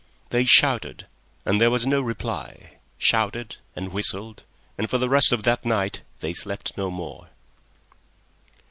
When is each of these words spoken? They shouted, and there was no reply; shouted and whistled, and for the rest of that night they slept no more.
They 0.31 0.45
shouted, 0.45 1.05
and 1.45 1.61
there 1.61 1.69
was 1.69 1.85
no 1.85 2.01
reply; 2.01 2.77
shouted 2.97 3.57
and 3.75 3.93
whistled, 3.93 4.41
and 4.75 4.89
for 4.89 4.97
the 4.97 5.07
rest 5.09 5.31
of 5.31 5.43
that 5.43 5.63
night 5.63 6.01
they 6.21 6.33
slept 6.33 6.75
no 6.75 6.89
more. 6.89 7.27